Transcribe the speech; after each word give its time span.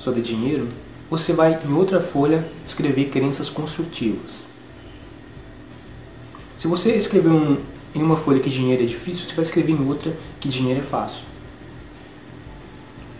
sobre 0.00 0.22
dinheiro, 0.22 0.66
você 1.10 1.32
vai 1.32 1.58
em 1.64 1.72
outra 1.72 2.00
folha 2.00 2.44
escrever 2.66 3.10
crenças 3.10 3.48
construtivas. 3.50 4.48
Se 6.56 6.66
você 6.66 6.94
escrever 6.94 7.28
um, 7.28 7.58
em 7.94 8.02
uma 8.02 8.16
folha 8.16 8.40
que 8.40 8.50
dinheiro 8.50 8.82
é 8.82 8.86
difícil, 8.86 9.28
você 9.28 9.34
vai 9.34 9.44
escrever 9.44 9.72
em 9.72 9.86
outra 9.86 10.16
que 10.40 10.48
dinheiro 10.48 10.80
é 10.80 10.82
fácil. 10.82 11.22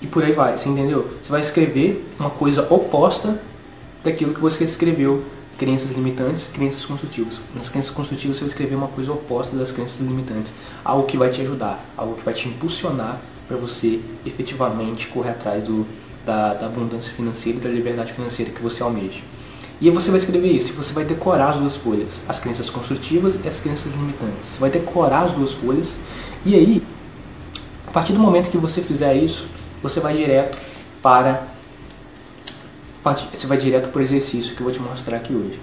E 0.00 0.06
por 0.06 0.22
aí 0.22 0.32
vai, 0.32 0.58
você 0.58 0.68
entendeu? 0.68 1.08
Você 1.22 1.30
vai 1.30 1.40
escrever 1.40 2.06
uma 2.18 2.30
coisa 2.30 2.66
oposta 2.72 3.40
daquilo 4.04 4.34
que 4.34 4.40
você 4.40 4.64
escreveu 4.64 5.24
crenças 5.58 5.90
limitantes, 5.90 6.48
crenças 6.52 6.84
construtivas. 6.84 7.40
Nas 7.54 7.68
crenças 7.68 7.90
construtivas 7.90 8.36
você 8.36 8.44
vai 8.44 8.50
escrever 8.50 8.74
uma 8.74 8.88
coisa 8.88 9.12
oposta 9.12 9.56
das 9.56 9.72
crenças 9.72 10.00
limitantes, 10.00 10.52
algo 10.84 11.06
que 11.06 11.16
vai 11.16 11.30
te 11.30 11.40
ajudar, 11.40 11.82
algo 11.96 12.14
que 12.14 12.22
vai 12.22 12.34
te 12.34 12.48
impulsionar 12.48 13.20
para 13.48 13.56
você 13.56 14.00
efetivamente 14.24 15.06
correr 15.06 15.30
atrás 15.30 15.62
do, 15.62 15.86
da, 16.26 16.54
da, 16.54 16.66
abundância 16.66 17.12
financeira 17.12 17.58
e 17.58 17.60
da 17.60 17.68
liberdade 17.68 18.12
financeira 18.12 18.50
que 18.50 18.60
você 18.60 18.82
almeja. 18.82 19.20
E 19.80 19.88
aí 19.88 19.94
você 19.94 20.10
vai 20.10 20.18
escrever 20.18 20.50
isso, 20.50 20.72
você 20.72 20.92
vai 20.92 21.04
decorar 21.04 21.50
as 21.50 21.56
duas 21.56 21.76
folhas, 21.76 22.22
as 22.28 22.40
crenças 22.40 22.68
construtivas 22.68 23.38
e 23.42 23.48
as 23.48 23.60
crenças 23.60 23.92
limitantes. 23.92 24.48
Você 24.50 24.58
vai 24.58 24.70
decorar 24.70 25.20
as 25.20 25.32
duas 25.32 25.54
folhas 25.54 25.96
e 26.44 26.54
aí, 26.54 26.82
a 27.86 27.90
partir 27.92 28.12
do 28.12 28.18
momento 28.18 28.50
que 28.50 28.58
você 28.58 28.82
fizer 28.82 29.14
isso, 29.14 29.46
você 29.82 30.00
vai 30.00 30.16
direto 30.16 30.58
para 31.00 31.46
você 33.32 33.46
vai 33.46 33.56
direto 33.56 33.88
para 33.90 34.00
o 34.00 34.02
exercício 34.02 34.56
que 34.56 34.60
eu 34.60 34.64
vou 34.64 34.72
te 34.74 34.80
mostrar 34.80 35.18
aqui 35.18 35.32
hoje. 35.32 35.60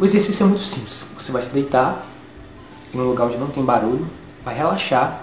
O 0.00 0.04
exercício 0.04 0.42
é 0.42 0.48
muito 0.48 0.64
simples. 0.64 1.04
Você 1.16 1.30
vai 1.30 1.40
se 1.42 1.50
deitar 1.50 2.04
em 2.92 2.98
um 2.98 3.04
lugar 3.04 3.26
onde 3.26 3.36
não 3.36 3.46
tem 3.46 3.64
barulho, 3.64 4.04
vai 4.44 4.52
relaxar, 4.52 5.22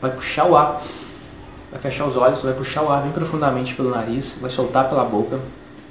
vai 0.00 0.12
puxar 0.12 0.44
o 0.46 0.56
ar, 0.56 0.80
vai 1.70 1.80
fechar 1.80 2.06
os 2.06 2.16
olhos, 2.16 2.42
vai 2.42 2.54
puxar 2.54 2.82
o 2.82 2.90
ar 2.90 3.02
bem 3.02 3.12
profundamente 3.12 3.74
pelo 3.74 3.90
nariz, 3.90 4.36
vai 4.40 4.50
soltar 4.50 4.88
pela 4.88 5.04
boca, 5.04 5.40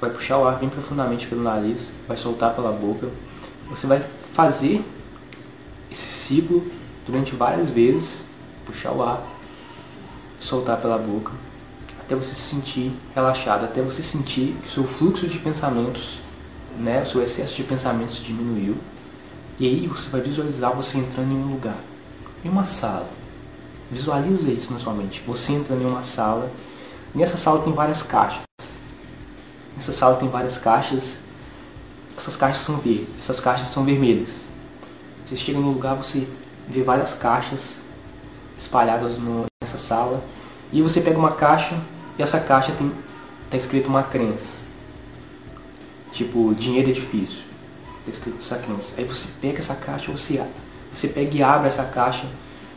vai 0.00 0.10
puxar 0.10 0.38
o 0.38 0.46
ar 0.46 0.58
bem 0.58 0.68
profundamente 0.68 1.26
pelo 1.26 1.42
nariz, 1.42 1.90
vai 2.06 2.16
soltar 2.16 2.54
pela 2.54 2.72
boca. 2.72 3.08
Você 3.70 3.86
vai 3.86 4.04
fazer 4.32 4.84
esse 5.90 6.06
ciclo 6.06 6.66
durante 7.06 7.34
várias 7.34 7.70
vezes, 7.70 8.22
puxar 8.66 8.92
o 8.92 9.02
ar, 9.02 9.22
soltar 10.40 10.78
pela 10.78 10.98
boca, 10.98 11.32
até 12.00 12.14
você 12.14 12.34
se 12.34 12.40
sentir 12.40 12.92
relaxado, 13.14 13.64
até 13.64 13.82
você 13.82 14.02
sentir 14.02 14.56
que 14.62 14.68
o 14.68 14.70
seu 14.70 14.84
fluxo 14.84 15.26
de 15.28 15.38
pensamentos, 15.38 16.20
né, 16.78 17.02
o 17.02 17.06
seu 17.06 17.22
excesso 17.22 17.54
de 17.54 17.64
pensamentos 17.64 18.16
diminuiu. 18.16 18.76
E 19.58 19.66
aí 19.66 19.86
você 19.86 20.08
vai 20.08 20.20
visualizar 20.20 20.72
você 20.74 20.98
entrando 20.98 21.32
em 21.32 21.36
um 21.36 21.52
lugar, 21.52 21.76
em 22.44 22.48
uma 22.48 22.64
sala. 22.64 23.08
Visualiza 23.90 24.50
isso 24.50 24.72
na 24.72 24.78
sua 24.78 24.92
mente. 24.92 25.22
Você 25.26 25.52
entrando 25.52 25.82
em 25.82 25.86
uma 25.86 26.02
sala. 26.02 26.50
Nessa 27.14 27.38
sala 27.38 27.62
tem 27.62 27.72
várias 27.72 28.02
caixas. 28.02 28.42
Nessa 29.74 29.92
sala 29.92 30.16
tem 30.16 30.28
várias 30.28 30.58
caixas. 30.58 31.18
Essas 32.16 32.36
caixas 32.36 32.62
são 32.62 32.76
verdes. 32.76 33.08
Essas 33.18 33.40
caixas 33.40 33.68
são 33.68 33.84
vermelhas. 33.84 34.40
Você 35.24 35.36
chega 35.36 35.58
no 35.58 35.70
lugar, 35.70 35.94
você 35.94 36.26
vê 36.68 36.82
várias 36.82 37.14
caixas 37.14 37.76
espalhadas 38.58 39.18
no, 39.18 39.46
nessa 39.62 39.78
sala. 39.78 40.22
E 40.70 40.82
você 40.82 41.00
pega 41.00 41.18
uma 41.18 41.32
caixa 41.32 41.80
e 42.18 42.22
essa 42.22 42.38
caixa 42.38 42.72
tem 42.72 42.92
tá 43.50 43.56
escrito 43.56 43.88
uma 43.88 44.02
crença. 44.02 44.58
Tipo, 46.12 46.54
dinheiro 46.54 46.90
é 46.90 46.92
difícil. 46.92 47.42
Tá 48.04 48.10
escrito 48.10 48.38
essa 48.38 48.58
crença. 48.58 48.94
Aí 48.98 49.04
você 49.04 49.28
pega 49.40 49.58
essa 49.58 49.74
caixa, 49.74 50.12
você, 50.12 50.44
você 50.92 51.08
pega 51.08 51.34
e 51.34 51.42
abre 51.42 51.68
essa 51.68 51.84
caixa 51.84 52.26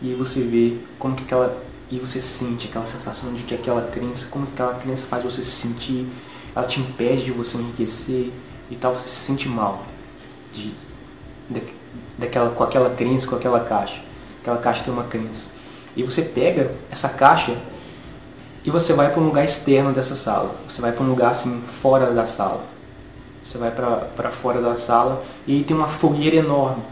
e 0.02 0.14
você 0.14 0.42
vê 0.42 0.78
como 0.98 1.16
que 1.16 1.24
aquela. 1.24 1.62
E 1.90 2.00
você 2.00 2.22
sente 2.22 2.68
aquela 2.68 2.86
sensação 2.86 3.34
de 3.34 3.44
que 3.44 3.54
aquela 3.54 3.82
crença, 3.82 4.26
como 4.32 4.46
que 4.46 4.54
aquela 4.54 4.76
crença 4.76 5.06
faz 5.08 5.24
você 5.24 5.44
se 5.44 5.52
sentir, 5.52 6.08
ela 6.56 6.66
te 6.66 6.80
impede 6.80 7.26
de 7.26 7.32
você 7.32 7.58
enriquecer 7.58 8.32
e 8.70 8.76
tal, 8.78 8.94
você 8.94 9.10
se 9.10 9.26
sente 9.26 9.50
mal 9.50 9.84
de, 10.54 10.74
de, 11.50 11.62
daquela, 12.18 12.52
com 12.52 12.64
aquela 12.64 12.90
crença, 12.92 13.28
com 13.28 13.36
aquela 13.36 13.60
caixa. 13.60 14.02
Aquela 14.42 14.58
caixa 14.58 14.84
tem 14.86 14.94
uma 14.94 15.04
crença. 15.04 15.50
E 15.96 16.04
você 16.04 16.22
pega 16.22 16.72
essa 16.90 17.10
caixa 17.10 17.58
e 18.64 18.72
você 18.72 18.94
vai 18.94 19.12
para 19.12 19.20
um 19.20 19.26
lugar 19.26 19.44
externo 19.44 19.92
dessa 19.92 20.16
sala. 20.16 20.56
Você 20.70 20.82
vai 20.82 20.94
para 20.94 21.04
um 21.04 21.10
lugar 21.10 21.32
assim 21.32 21.62
fora 21.82 22.12
da 22.12 22.26
sala. 22.26 22.64
Você 23.44 23.58
vai 23.58 23.70
para 23.70 24.30
fora 24.30 24.62
da 24.62 24.78
sala 24.78 25.24
e 25.46 25.64
tem 25.64 25.76
uma 25.76 25.90
fogueira 25.90 26.38
enorme 26.38 26.84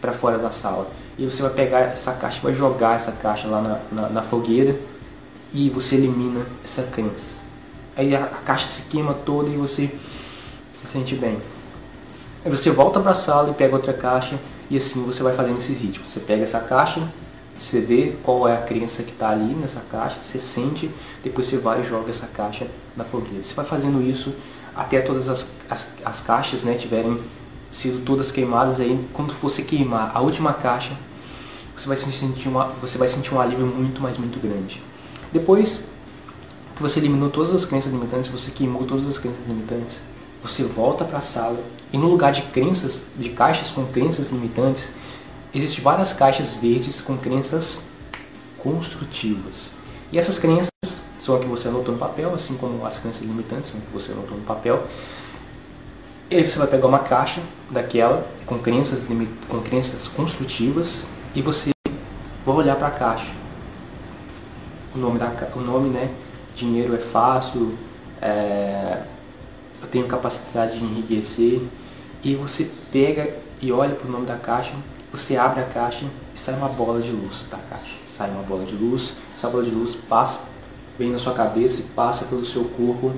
para 0.00 0.12
fora 0.12 0.36
da 0.36 0.50
sala. 0.50 0.88
E 1.18 1.24
você 1.24 1.42
vai 1.42 1.50
pegar 1.52 1.80
essa 1.80 2.12
caixa, 2.12 2.40
vai 2.42 2.54
jogar 2.54 2.96
essa 2.96 3.12
caixa 3.12 3.46
lá 3.46 3.60
na, 3.60 3.80
na, 3.92 4.08
na 4.08 4.22
fogueira 4.22 4.78
e 5.52 5.68
você 5.68 5.96
elimina 5.96 6.46
essa 6.64 6.82
crença. 6.84 7.40
Aí 7.96 8.16
a, 8.16 8.24
a 8.24 8.40
caixa 8.44 8.66
se 8.68 8.82
queima 8.82 9.12
toda 9.12 9.50
e 9.50 9.56
você 9.56 9.90
se 10.72 10.86
sente 10.86 11.14
bem. 11.14 11.38
Aí 12.44 12.50
você 12.50 12.70
volta 12.70 13.00
para 13.00 13.12
a 13.12 13.14
sala 13.14 13.50
e 13.50 13.54
pega 13.54 13.76
outra 13.76 13.92
caixa 13.92 14.38
e 14.70 14.76
assim 14.76 15.04
você 15.04 15.22
vai 15.22 15.34
fazendo 15.34 15.58
esse 15.58 15.72
ritmo. 15.72 16.06
Você 16.06 16.18
pega 16.18 16.42
essa 16.42 16.60
caixa, 16.60 17.00
você 17.58 17.80
vê 17.80 18.16
qual 18.22 18.48
é 18.48 18.54
a 18.54 18.62
crença 18.62 19.02
que 19.02 19.12
está 19.12 19.28
ali 19.30 19.54
nessa 19.54 19.80
caixa, 19.90 20.20
você 20.22 20.40
sente, 20.40 20.90
depois 21.22 21.46
você 21.46 21.58
vai 21.58 21.80
e 21.80 21.84
joga 21.84 22.10
essa 22.10 22.26
caixa 22.26 22.66
na 22.96 23.04
fogueira. 23.04 23.44
Você 23.44 23.54
vai 23.54 23.64
fazendo 23.64 24.02
isso 24.02 24.34
até 24.74 25.00
todas 25.00 25.28
as, 25.28 25.46
as, 25.68 25.86
as 26.04 26.20
caixas 26.20 26.64
né, 26.64 26.74
tiverem 26.74 27.20
sido 27.72 28.04
todas 28.04 28.30
queimadas. 28.30 28.78
Aí, 28.78 29.04
quando 29.12 29.34
você 29.40 29.62
queimar 29.62 30.12
a 30.14 30.20
última 30.20 30.52
caixa, 30.52 30.92
você 31.76 31.88
vai 31.88 31.96
sentir, 31.96 32.48
uma, 32.48 32.66
você 32.80 32.98
vai 32.98 33.08
sentir 33.08 33.34
um 33.34 33.40
alívio 33.40 33.66
muito, 33.66 34.00
mas 34.00 34.16
muito 34.16 34.38
grande. 34.38 34.80
Depois 35.32 35.80
que 36.76 36.82
você 36.82 37.00
eliminou 37.00 37.30
todas 37.30 37.52
as 37.54 37.64
crenças 37.64 37.90
limitantes, 37.90 38.30
você 38.30 38.50
queimou 38.50 38.84
todas 38.84 39.08
as 39.08 39.18
crenças 39.18 39.40
limitantes, 39.46 40.00
você 40.42 40.62
volta 40.64 41.04
para 41.04 41.18
a 41.18 41.22
sala 41.22 41.58
e 41.92 41.98
no 41.98 42.08
lugar 42.08 42.32
de 42.32 42.42
crenças, 42.42 43.02
de 43.16 43.30
caixas 43.30 43.68
com 43.68 43.84
crenças 43.86 44.30
limitantes, 44.30 44.90
existem 45.54 45.82
várias 45.82 46.12
caixas 46.12 46.52
verdes 46.54 47.00
com 47.00 47.16
crenças 47.16 47.80
construtivas. 48.58 49.70
E 50.10 50.18
essas 50.18 50.38
crenças 50.38 50.68
são 51.20 51.36
as 51.36 51.40
que 51.42 51.46
você 51.46 51.68
anotou 51.68 51.92
no 51.92 51.98
papel, 51.98 52.34
assim 52.34 52.54
como 52.56 52.84
as 52.84 52.98
crenças 52.98 53.22
limitantes 53.22 53.70
são 53.70 53.80
as 53.80 53.86
que 53.86 53.92
você 53.92 54.12
anotou 54.12 54.36
no 54.36 54.44
papel. 54.44 54.86
E 56.32 56.36
aí 56.36 56.48
você 56.48 56.58
vai 56.58 56.66
pegar 56.66 56.86
uma 56.86 57.00
caixa 57.00 57.42
daquela 57.70 58.26
com 58.46 58.58
crenças, 58.58 59.04
com 59.48 59.60
crenças 59.60 60.08
construtivas 60.08 61.02
e 61.34 61.42
você 61.42 61.72
vai 62.46 62.54
olhar 62.56 62.76
para 62.76 62.86
a 62.86 62.90
caixa. 62.90 63.30
O 64.94 64.98
nome, 64.98 65.18
da, 65.18 65.30
o 65.54 65.60
nome, 65.60 65.90
né? 65.90 66.10
Dinheiro 66.54 66.94
é 66.94 66.98
fácil, 66.98 67.76
é, 68.18 69.02
eu 69.82 69.88
tenho 69.88 70.06
capacidade 70.06 70.78
de 70.78 70.82
enriquecer. 70.82 71.60
E 72.24 72.34
você 72.34 72.70
pega 72.90 73.28
e 73.60 73.70
olha 73.70 73.94
para 73.94 74.08
o 74.08 74.10
nome 74.10 74.24
da 74.24 74.36
caixa 74.36 74.72
você 75.12 75.36
abre 75.36 75.60
a 75.60 75.66
caixa 75.66 76.06
e 76.34 76.38
sai 76.38 76.54
uma 76.54 76.70
bola 76.70 77.02
de 77.02 77.12
luz 77.12 77.44
da 77.50 77.58
caixa. 77.58 77.96
Sai 78.16 78.30
uma 78.30 78.42
bola 78.42 78.64
de 78.64 78.74
luz, 78.74 79.12
essa 79.36 79.50
bola 79.50 79.62
de 79.62 79.70
luz 79.70 79.94
passa, 79.94 80.40
vem 80.98 81.10
na 81.10 81.18
sua 81.18 81.34
cabeça 81.34 81.80
e 81.80 81.82
passa 81.82 82.24
pelo 82.24 82.46
seu 82.46 82.64
corpo 82.64 83.12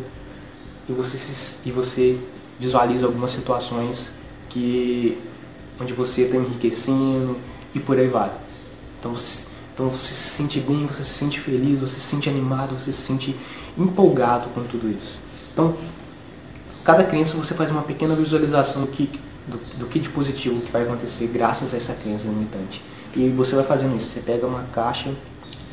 e 0.88 0.92
você, 0.92 1.16
se, 1.16 1.60
e 1.64 1.70
você 1.70 2.18
visualiza 2.58 3.06
algumas 3.06 3.30
situações 3.30 4.10
que 4.48 5.18
onde 5.80 5.92
você 5.92 6.22
está 6.22 6.36
enriquecendo 6.36 7.36
e 7.74 7.80
por 7.80 7.98
aí 7.98 8.08
vai. 8.08 8.30
Então 8.98 9.12
você, 9.12 9.46
então 9.74 9.88
você 9.88 10.14
se 10.14 10.30
sente 10.30 10.60
bem, 10.60 10.86
você 10.86 11.04
se 11.04 11.10
sente 11.10 11.40
feliz, 11.40 11.80
você 11.80 11.98
se 11.98 12.06
sente 12.06 12.28
animado, 12.28 12.78
você 12.78 12.92
se 12.92 13.02
sente 13.02 13.36
empolgado 13.76 14.48
com 14.50 14.62
tudo 14.62 14.88
isso. 14.88 15.18
Então, 15.52 15.74
cada 16.84 17.04
crença 17.04 17.36
você 17.36 17.54
faz 17.54 17.70
uma 17.70 17.82
pequena 17.82 18.14
visualização 18.14 18.82
do 18.82 18.88
que 18.88 19.10
do, 19.46 19.58
do 19.78 19.86
que 19.86 19.98
de 19.98 20.08
positivo 20.08 20.60
que 20.62 20.72
vai 20.72 20.82
acontecer 20.82 21.26
graças 21.26 21.74
a 21.74 21.76
essa 21.76 21.92
crença 21.94 22.26
limitante. 22.26 22.82
E 23.14 23.28
você 23.28 23.54
vai 23.54 23.64
fazendo 23.64 23.96
isso, 23.96 24.10
você 24.10 24.20
pega 24.20 24.46
uma 24.46 24.62
caixa 24.72 25.12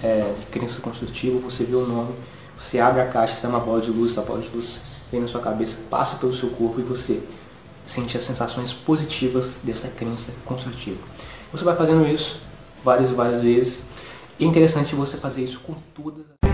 é, 0.03 0.33
de 0.39 0.45
crença 0.47 0.81
construtiva, 0.81 1.39
você 1.39 1.63
vê 1.63 1.75
o 1.75 1.87
nome, 1.87 2.13
você 2.59 2.79
abre 2.79 3.01
a 3.01 3.07
caixa, 3.07 3.35
sai 3.35 3.49
uma 3.49 3.59
bola 3.59 3.81
de 3.81 3.89
luz, 3.89 4.11
essa 4.11 4.21
bola 4.21 4.41
de 4.41 4.49
luz 4.49 4.81
vem 5.11 5.21
na 5.21 5.27
sua 5.27 5.41
cabeça, 5.41 5.77
passa 5.89 6.17
pelo 6.17 6.33
seu 6.33 6.49
corpo 6.49 6.79
e 6.79 6.83
você 6.83 7.21
sente 7.85 8.15
as 8.17 8.23
sensações 8.23 8.71
positivas 8.71 9.57
dessa 9.63 9.87
crença 9.89 10.31
construtiva. 10.45 10.99
Você 11.51 11.63
vai 11.63 11.75
fazendo 11.75 12.07
isso 12.07 12.39
várias 12.83 13.09
e 13.09 13.13
várias 13.13 13.41
vezes. 13.41 13.83
É 14.39 14.43
interessante 14.43 14.95
você 14.95 15.17
fazer 15.17 15.43
isso 15.43 15.59
com 15.59 15.75
todas 15.93 16.25
as 16.43 16.50